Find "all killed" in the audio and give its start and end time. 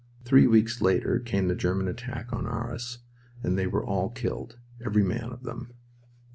3.85-4.57